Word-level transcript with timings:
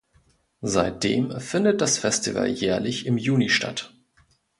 Seitdem 0.63 1.39
findet 1.39 1.79
das 1.79 1.99
Festival 1.99 2.47
jährlich 2.47 3.05
im 3.05 3.19
Juni 3.19 3.49
statt. 3.49 3.93